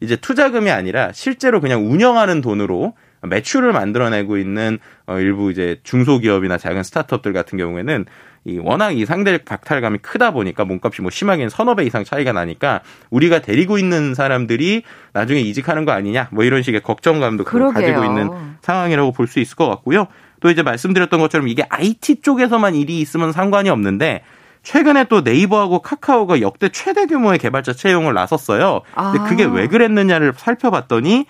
[0.00, 6.82] 이제 투자금이 아니라 실제로 그냥 운영하는 돈으로 매출을 만들어내고 있는 어, 일부 이제 중소기업이나 작은
[6.82, 8.06] 스타트업들 같은 경우에는
[8.44, 12.80] 이 워낙 이 상대적 박탈감이 크다 보니까 몸값이 뭐 심하게는 서너 배 이상 차이가 나니까
[13.10, 17.72] 우리가 데리고 있는 사람들이 나중에 이직하는 거 아니냐 뭐 이런 식의 걱정감도 그러게요.
[17.72, 18.30] 가지고 있는
[18.62, 20.06] 상황이라고 볼 수 있을 것 같고요.
[20.40, 24.22] 또 이제 말씀드렸던 것처럼 이게 IT 쪽에서만 일이 있으면 상관이 없는데
[24.62, 28.82] 최근에 또 네이버하고 카카오가 역대 최대 규모의 개발자 채용을 나섰어요.
[28.94, 29.48] 근데 그게 아.
[29.48, 31.26] 왜 그랬느냐를 살펴봤더니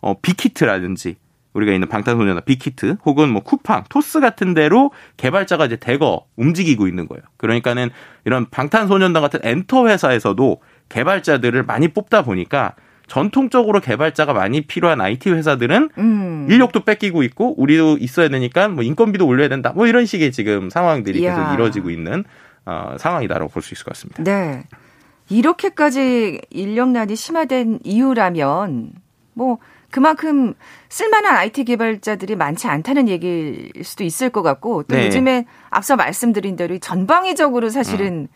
[0.00, 1.16] 어 빅히트라든지
[1.58, 7.06] 우리가 있는 방탄소년단 빅히트 혹은 뭐 쿠팡, 토스 같은 데로 개발자가 이제 대거 움직이고 있는
[7.08, 7.22] 거예요.
[7.36, 7.90] 그러니까는
[8.24, 12.74] 이런 방탄소년단 같은 엔터 회사에서도 개발자들을 많이 뽑다 보니까
[13.08, 16.46] 전통적으로 개발자가 많이 필요한 IT 회사들은 음.
[16.50, 19.72] 인력도 뺏기고 있고 우리도 있어야 되니까 뭐 인건비도 올려야 된다.
[19.74, 21.34] 뭐 이런 식의 지금 상황들이 이야.
[21.34, 22.24] 계속 이루어지고 있는
[22.66, 24.22] 어, 상황이다라고 볼 수 있을 것 같습니다.
[24.22, 24.64] 네.
[25.30, 28.92] 이렇게까지 인력난이 심화된 이유라면
[29.34, 29.58] 뭐
[29.90, 30.54] 그만큼
[30.88, 35.06] 쓸만한 IT 개발자들이 많지 않다는 얘기일 수도 있을 것 같고 또 네.
[35.06, 38.28] 요즘에 앞서 말씀드린 대로 전방위적으로 사실은 음.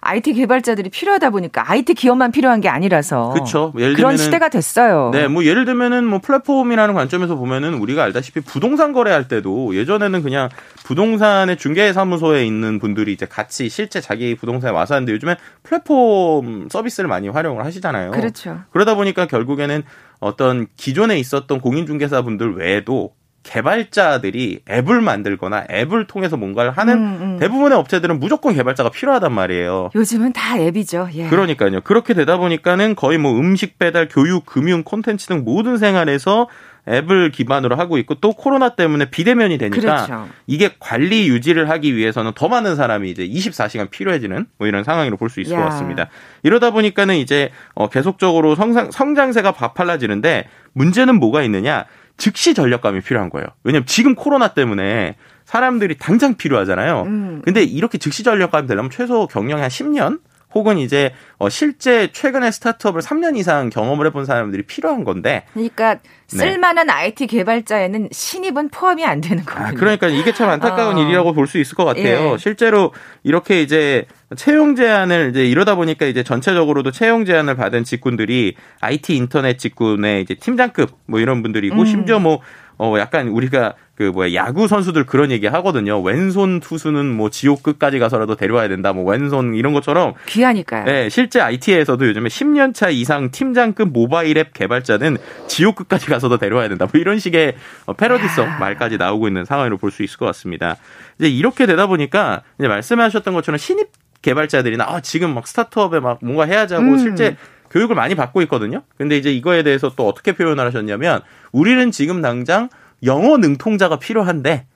[0.00, 3.72] IT 개발자들이 필요하다 보니까 IT 기업만 필요한 게 아니라서 그렇죠.
[3.78, 5.10] 예를 그런 시대가 됐어요.
[5.12, 10.48] 네, 뭐 예를 들면은 뭐 플랫폼이라는 관점에서 보면은 우리가 알다시피 부동산 거래할 때도 예전에는 그냥
[10.84, 17.08] 부동산의 중개 사무소에 있는 분들이 이제 같이 실제 자기 부동산에 와서 하는데 요즘에 플랫폼 서비스를
[17.08, 18.12] 많이 활용을 하시잖아요.
[18.12, 18.60] 그렇죠.
[18.72, 19.82] 그러다 보니까 결국에는
[20.18, 27.36] 어떤 기존에 있었던 공인중개사분들 외에도 개발자들이 앱을 만들거나 앱을 통해서 뭔가를 하는 음, 음.
[27.38, 29.90] 대부분의 업체들은 무조건 개발자가 필요하단 말이에요.
[29.94, 31.08] 요즘은 다 앱이죠.
[31.14, 31.28] 예.
[31.28, 31.80] 그러니까요.
[31.82, 36.48] 그렇게 되다 보니까는 거의 뭐 음식 배달, 교육, 금융, 콘텐츠 등 모든 생활에서
[36.88, 40.28] 앱을 기반으로 하고 있고 또 코로나 때문에 비대면이 되니까 그렇죠.
[40.46, 45.28] 이게 관리 유지를 하기 위해서는 더 많은 사람이 이제 24시간 필요해지는 뭐 이런 상황으로 볼
[45.28, 45.58] 수 있을 야.
[45.58, 46.08] 것 같습니다.
[46.42, 51.84] 이러다 보니까는 이제 어 계속적으로 성장 성장세가 바팔라지는데 문제는 뭐가 있느냐?
[52.20, 53.46] 즉시 전력감이 필요한 거예요.
[53.64, 57.02] 왜냐면 지금 코로나 때문에 사람들이 당장 필요하잖아요.
[57.02, 57.42] 음.
[57.44, 60.20] 근데 이렇게 즉시 전력감이 되려면 최소 경력이 한 10년
[60.54, 65.44] 혹은 이제 어 실제 최근에 스타트업을 3년 이상 경험을 해본 사람들이 필요한 건데.
[65.54, 66.00] 그러니까 네.
[66.36, 66.92] 쓸만한 네.
[66.92, 69.68] IT 개발자에는 신입은 포함이 안 되는 거예요.
[69.68, 71.02] 아, 그러니까 이게 참 안타까운 어.
[71.02, 72.32] 일이라고 볼 수 있을 것 같아요.
[72.34, 72.38] 예.
[72.38, 74.04] 실제로 이렇게 이제
[74.36, 80.34] 채용 제한을 이제 이러다 보니까 이제 전체적으로도 채용 제한을 받은 직군들이 IT 인터넷 직군의 이제
[80.34, 81.86] 팀장급 뭐 이런 분들이고 음.
[81.86, 82.40] 심지어 뭐
[82.82, 86.00] 어, 약간 우리가 그 뭐야 야구 선수들 그런 얘기 하거든요.
[86.00, 88.94] 왼손 투수는 뭐 지옥 끝까지 가서라도 데려와야 된다.
[88.94, 90.84] 뭐 왼손 이런 것처럼 귀하니까요.
[90.84, 95.16] 네, 실제 IT에서도 요즘에 10년 차 이상 팀장급 모바일 앱 개발자는
[95.46, 96.86] 지옥 끝까지 가서도 데려와야 된다.
[96.92, 97.54] 뭐 이런 식의
[97.86, 100.76] 어, 패러디성 말까지 나오고 있는 상황으로 볼 수 있을 것 같습니다.
[101.18, 103.88] 이제 이렇게 되다 보니까 이제 말씀하셨던 것처럼 신입
[104.22, 106.98] 개발자들이나 아, 지금 막 스타트업에 막 뭔가 해야지 하고 음.
[106.98, 107.36] 실제
[107.70, 108.82] 교육을 많이 받고 있거든요.
[108.98, 112.68] 근데 이제 이거에 대해서 또 어떻게 표현을 하셨냐면 우리는 지금 당장
[113.04, 114.66] 영어 능통자가 필요한데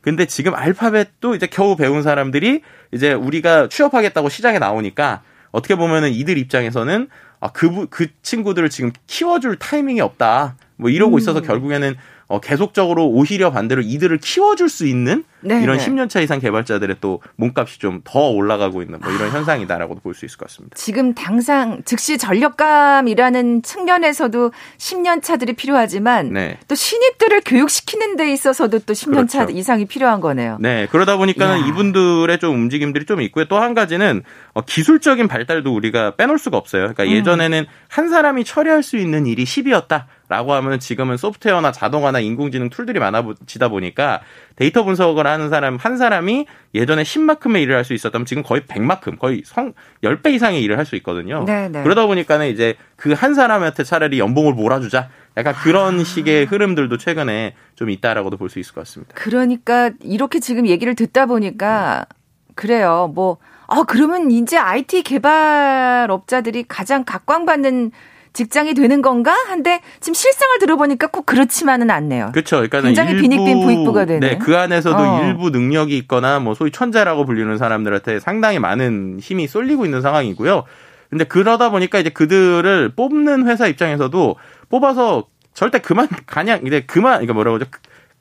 [0.00, 5.22] 근데 지금 알파벳도 이제 겨우 배운 사람들이 이제 우리가 취업하겠다고 시장에 나오니까
[5.56, 7.08] 어떻게 보면은 이들 입장에서는
[7.40, 10.56] 아, 그, 그 친구들을 지금 키워줄 타이밍이 없다.
[10.76, 11.18] 뭐 이러고 음.
[11.18, 11.96] 있어서 결국에는
[12.28, 17.20] 어, 계속적으로 오히려 반대로 이들을 키워줄 수 있는 네 이런 10년 차 이상 개발자들의 또
[17.36, 19.32] 몸값이 좀 더 올라가고 있는 뭐 이런 아.
[19.32, 20.74] 현상이다라고도 볼 수 있을 것 같습니다.
[20.76, 26.58] 지금 당장 즉시 전력감이라는 측면에서도 10년 차들이 필요하지만 네.
[26.68, 29.52] 또 신입들을 교육시키는 데 있어서도 또 10년차 그렇죠.
[29.52, 30.58] 이상이 필요한 거네요.
[30.60, 31.66] 네, 그러다 보니까는 이야.
[31.66, 33.44] 이분들의 좀 움직임들이 좀 있고요.
[33.46, 36.82] 또 한 가지는 어, 기술적인 발달도 우리가 빼놓을 수가 없어요.
[36.92, 37.08] 그러니까 음.
[37.10, 40.04] 예전에는 한 사람이 처리할 수 있는 일이 10이었다.
[40.28, 44.20] 라고 하면 지금은 소프트웨어나 자동화나 인공지능 툴들이 많아지다 보니까
[44.56, 49.18] 데이터 분석을 하는 사람 한 사람이 예전에 10만큼의 일을 할 수 있었다면 지금 거의 100만큼,
[49.18, 51.44] 거의 성 10배 이상의 일을 할 수 있거든요.
[51.44, 51.68] 네네.
[51.68, 51.82] 네.
[51.82, 55.08] 그러다 보니까는 이제 그 한 사람한테 차라리 연봉을 몰아주자.
[55.36, 56.04] 약간 그런 아.
[56.04, 59.12] 식의 흐름들도 최근에 좀 있다라고도 볼 수 있을 것 같습니다.
[59.14, 62.06] 그러니까 이렇게 지금 얘기를 듣다 보니까
[62.54, 63.12] 그래요.
[63.14, 67.90] 뭐, 아, 그러면 이제 IT 개발업자들이 가장 각광받는
[68.36, 69.32] 직장이 되는 건가?
[69.48, 72.32] 한데 지금 실상을 들어보니까 꼭 그렇지만은 않네요.
[72.32, 72.56] 그렇죠.
[72.56, 74.20] 그러니까 굉장히 일부, 빈익빈 부익부가 되는.
[74.20, 75.24] 네, 그 안에서도 어.
[75.24, 80.64] 일부 능력이 있거나 뭐 소위 천재라고 불리는 사람들한테 상당히 많은 힘이 쏠리고 있는 상황이고요.
[81.08, 84.36] 근데 그러다 보니까 이제 그들을 뽑는 회사 입장에서도
[84.68, 87.66] 뽑아서 절대 그만 가냥 이제 그만 그러니까 뭐라고 하죠?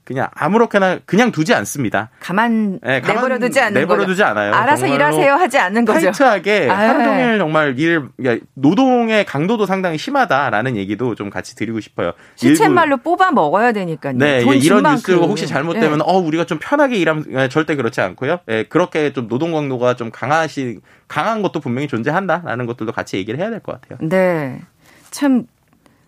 [0.05, 2.11] 그냥 아무렇게나 그냥 두지 않습니다.
[2.19, 4.53] 가만, 네, 가만 내버려 두지 않는 내버려 두지 않아요.
[4.53, 6.11] 알아서 일하세요 하지 않는 거죠.
[6.11, 8.03] 타이트하게 아, 하루 종일 정말 일
[8.53, 12.11] 노동의 강도도 상당히 심하다라는 얘기도 좀 같이 드리고 싶어요.
[12.35, 14.13] 시쳇말로 뽑아 먹어야 되니까요.
[14.17, 16.03] 네, 이런 뉴스 혹시 잘못되면 네.
[16.05, 18.41] 어 우리가 좀 편하게 일하면 네, 절대 그렇지 않고요.
[18.45, 23.49] 네, 그렇게 좀 노동 강도가 좀 강하시 강한 것도 분명히 존재한다라는 것들도 같이 얘기를 해야
[23.49, 23.97] 될 것 같아요.
[24.07, 24.61] 네,
[25.09, 25.45] 참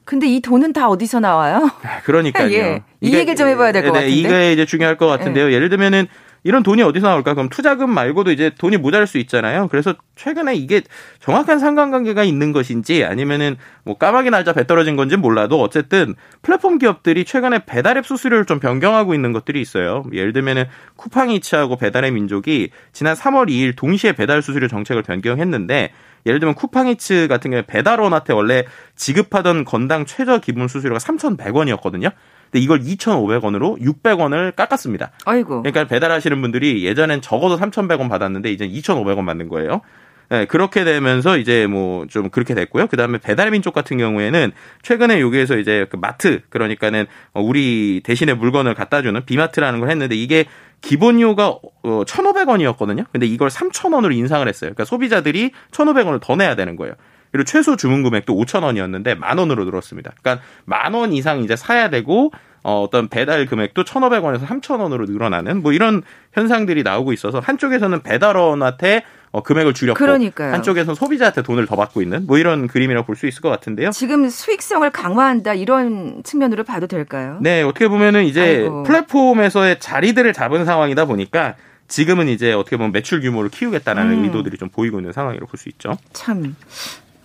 [0.08, 1.70] 근데 이 돈은 다 어디서 나와요?
[1.84, 2.48] 아, 그러니까요.
[2.56, 2.82] 예.
[3.02, 4.16] 이 얘기 좀 해봐야 될것 네, 같은데.
[4.16, 5.48] 이게 이제 중요할 것 같은데요.
[5.48, 5.54] 네.
[5.54, 6.08] 예를 들면은
[6.46, 7.34] 이런 돈이 어디서 나올까?
[7.34, 9.68] 그럼 투자금 말고도 이제 돈이 모자랄 수 있잖아요.
[9.68, 10.82] 그래서 최근에 이게
[11.20, 17.26] 정확한 상관관계가 있는 것인지 아니면은 뭐 까마귀 날짜 배 떨어진 건지 몰라도 어쨌든 플랫폼 기업들이
[17.26, 20.06] 최근에 배달앱 수수료를 좀 변경하고 있는 것들이 있어요.
[20.14, 20.64] 예를 들면은
[20.96, 25.92] 쿠팡이츠하고 배달의 민족이 지난 3월 2일 동시에 배달 수수료 정책을 변경했는데
[26.28, 32.12] 예를 들면 쿠팡이츠 같은 경우에 배달원한테 원래 지급하던 건당 최저 기본 수수료가 3,100원이었거든요.
[32.52, 35.12] 근데 이걸 2,500원으로 600원을 깎았습니다.
[35.26, 35.64] 아이고.
[35.64, 39.82] 그러니까 배달하시는 분들이 예전엔 적어도 3,100원 받았는데 이제 2,500원 받는 거예요.
[40.30, 42.88] 네, 그렇게 되면서 이제 뭐 좀 그렇게 됐고요.
[42.88, 48.74] 그 다음에 배달의 민족 같은 경우에는 최근에 여기에서 이제 그 마트 그러니까는 우리 대신에 물건을
[48.76, 50.46] 갖다 주는 비마트라는 걸 했는데 이게
[50.82, 53.06] 기본료가 1,500원이었거든요.
[53.12, 54.70] 근데 이걸 3,000원으로 인상을 했어요.
[54.70, 56.94] 그러니까 소비자들이 1,500원을 더 내야 되는 거예요.
[57.32, 60.14] 그리고 최소 주문 금액도 5천 원이었는데 만 원으로 늘었습니다.
[60.22, 62.32] 그러니까 만 원 이상 이제 사야 되고
[62.64, 69.44] 어, 어떤 배달 금액도 1,500원에서 3,000원으로 늘어나는 뭐 이런 현상들이 나오고 있어서 한쪽에서는 배달원한테 어,
[69.44, 70.54] 금액을 줄였고 그러니까요.
[70.54, 73.92] 한쪽에서는 소비자한테 돈을 더 받고 있는 뭐 이런 그림이라고 볼 수 있을 것 같은데요.
[73.92, 77.38] 지금 수익성을 강화한다 이런 측면으로 봐도 될까요?
[77.42, 78.84] 네, 어떻게 보면은 이제 아이고.
[78.84, 81.56] 플랫폼에서의 자리들을 잡은 상황이다 보니까
[81.88, 84.24] 지금은 이제 어떻게 보면 매출 규모를 키우겠다는 음.
[84.26, 85.98] 의도들이 좀 보이고 있는 상황이라고 볼 수 있죠.
[86.14, 86.56] 참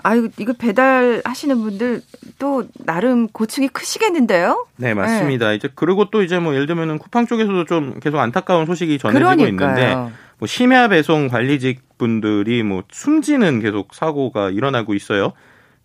[0.04, 2.00] 아유, 이거 배달 하시는 분들
[2.40, 4.66] 또 나름 고충이 크시겠는데요?
[4.76, 5.50] 네, 맞습니다.
[5.50, 5.54] 네.
[5.56, 9.48] 이제 그리고 또 이제 뭐 예를 들면은 쿠팡 쪽에서도 좀 계속 안타까운 소식이 전해지고 그러니까요.
[9.48, 15.32] 있는데 뭐 심야 배송 관리직 분들이 뭐 숨지는 계속 사고가 일어나고 있어요.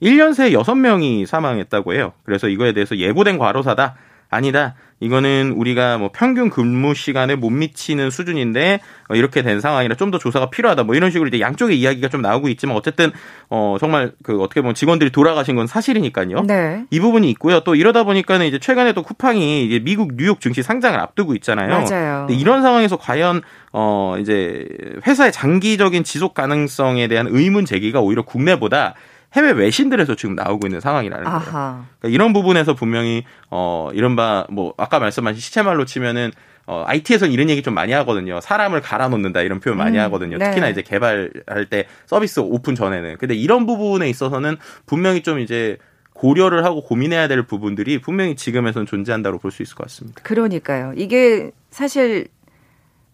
[0.02, 2.14] 1년 새에 6명이 사망했다고 해요.
[2.24, 3.96] 그래서 이거에 대해서 예고된 과로사다.
[4.30, 4.76] 아니다.
[5.00, 8.80] 이거는 우리가 뭐 평균 근무 시간에 못 미치는 수준인데
[9.10, 10.84] 어, 이렇게 된 상황이라 좀 더 조사가 필요하다.
[10.84, 13.12] 뭐 이런 식으로 이제 양쪽의 이야기가 좀 나오고 있지만 어쨌든
[13.50, 16.44] 어 정말 그 어떻게 보면 직원들이 돌아가신 건 사실이니까요.
[16.44, 16.86] 네.
[16.92, 17.60] 이 부분이 있고요.
[17.60, 21.84] 또 이러다 보니까는 이제 최근에 도 쿠팡이 이제 미국 뉴욕 증시 상장을 앞두고 있잖아요.
[21.84, 22.28] 맞아요.
[22.30, 23.42] 이런 상황에서 과연
[23.74, 24.66] 어 이제
[25.06, 28.96] 회사의 장기적인 지속 가능성에 대한 의문 제기가 오히려 국내보다
[29.36, 31.42] 해외 외신들에서 지금 나오고 있는 상황이라는 거예요.
[31.44, 36.32] 그러니까 이런 부분에서 분명히 어 이른바 뭐 아까 말씀하신 시체말로 치면은
[36.66, 38.42] 어, IT에서는 이런 얘기 좀 많이 하거든요.
[38.42, 40.38] 사람을 갈아 놓는다 이런 표현 많이 음, 하거든요.
[40.38, 40.46] 네.
[40.50, 43.18] 특히나 이제 개발할 때 서비스 오픈 전에는.
[43.18, 45.78] 근데 이런 부분에 있어서는 분명히 좀 이제
[46.14, 50.22] 고려를 하고 고민해야 될 부분들이 분명히 지금에선 존재한다고 볼 수 있을 것 같습니다.
[50.24, 50.92] 그러니까요.
[50.98, 52.28] 이게 사실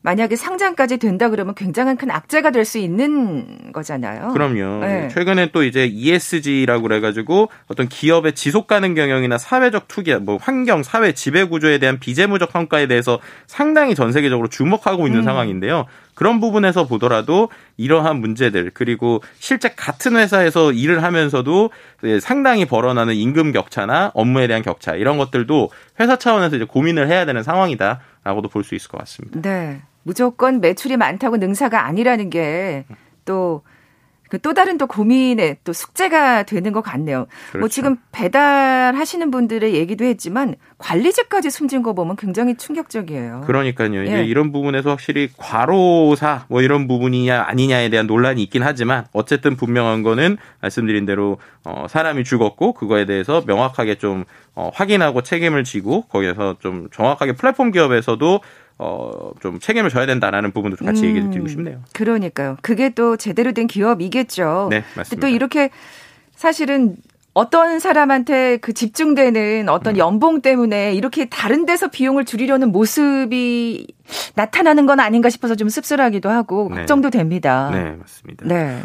[0.03, 4.29] 만약에 상장까지 된다 그러면 굉장한 큰 악재가 될 수 있는 거잖아요.
[4.33, 4.85] 그럼요.
[4.85, 5.07] 네.
[5.09, 11.13] 최근에 또 이제 ESG라고 그래가지고 어떤 기업의 지속 가능 경영이나 사회적 투기, 뭐 환경, 사회
[11.13, 15.23] 지배 구조에 대한 비재무적 성과에 대해서 상당히 전 세계적으로 주목하고 있는 음.
[15.25, 15.85] 상황인데요.
[16.15, 21.69] 그런 부분에서 보더라도 이러한 문제들 그리고 실제 같은 회사에서 일을 하면서도
[22.21, 27.41] 상당히 벌어나는 임금 격차나 업무에 대한 격차 이런 것들도 회사 차원에서 이제 고민을 해야 되는
[27.43, 29.41] 상황이다라고도 볼 수 있을 것 같습니다.
[29.41, 29.81] 네.
[30.03, 33.63] 무조건 매출이 많다고 능사가 아니라는 게또그또
[34.53, 37.19] 다른 또 고민의 또 숙제가 되는 것 같네요.
[37.19, 37.59] 뭐 그렇죠.
[37.59, 43.43] 뭐 지금 배달하시는 분들의 얘기도 했지만 관리직까지 숨진 거 보면 굉장히 충격적이에요.
[43.45, 44.05] 그러니까요.
[44.05, 44.25] 예.
[44.25, 50.37] 이런 부분에서 확실히 과로사 뭐 이런 부분이냐 아니냐에 대한 논란이 있긴 하지만 어쨌든 분명한 거는
[50.61, 56.87] 말씀드린 대로 어 사람이 죽었고 그거에 대해서 명확하게 좀 어, 확인하고 책임을 지고 거기에서 좀
[56.91, 58.41] 정확하게 플랫폼 기업에서도
[58.83, 61.81] 어, 좀 책임을 져야 된다라는 부분도 좀 같이 음, 얘기를 드리고 싶네요.
[61.93, 62.57] 그러니까요.
[62.61, 64.67] 그게 또 제대로 된 기업이겠죠.
[64.69, 65.25] 네, 맞습니다.
[65.25, 65.69] 또 이렇게
[66.35, 66.97] 사실은
[67.33, 69.97] 어떤 사람한테 그 집중되는 어떤 음.
[69.97, 73.87] 연봉 때문에 이렇게 다른 데서 비용을 줄이려는 모습이
[74.35, 76.75] 나타나는 건 아닌가 싶어서 좀 씁쓸하기도 하고 네.
[76.75, 77.71] 걱정도 됩니다.
[77.73, 78.45] 네, 맞습니다.
[78.45, 78.83] 네.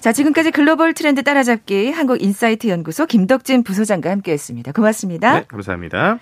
[0.00, 4.72] 자, 지금까지 글로벌 트렌드 따라잡기 한국인사이트 연구소 김덕진 부소장과 함께 했습니다.
[4.72, 5.40] 고맙습니다.
[5.40, 6.18] 네, 감사합니다.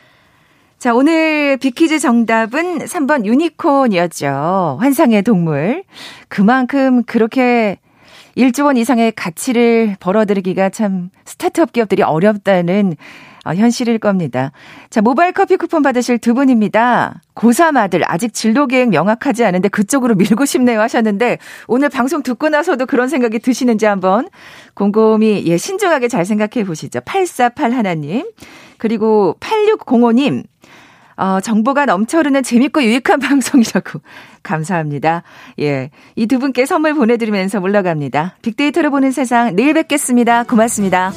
[0.80, 4.78] 자, 오늘 비키즈 정답은 3번 유니콘이었죠.
[4.80, 5.84] 환상의 동물.
[6.28, 7.78] 그만큼 그렇게
[8.34, 12.96] 1조 원 이상의 가치를 벌어들이기가 참 스타트업 기업들이 어렵다는
[13.44, 14.52] 어, 현실일 겁니다.
[14.88, 17.20] 자, 모바일 커피 쿠폰 받으실 두 분입니다.
[17.34, 22.86] 고3 아들, 아직 진로 계획 명확하지 않은데 그쪽으로 밀고 싶네요 하셨는데 오늘 방송 듣고 나서도
[22.86, 24.28] 그런 생각이 드시는지 한번
[24.72, 27.00] 곰곰이, 예, 신중하게 잘 생각해 보시죠.
[27.02, 28.24] 848 하나님.
[28.78, 30.44] 그리고 8605님.
[31.20, 34.00] 어, 정보가 넘쳐흐르는 재밌고 유익한 방송이라고.
[34.42, 35.22] 감사합니다.
[35.60, 35.90] 예.
[36.16, 38.36] 이 두 분께 선물 보내드리면서 물러갑니다.
[38.42, 40.44] 빅데이터를 보는 세상 내일 뵙겠습니다.
[40.44, 41.12] 고맙습니다.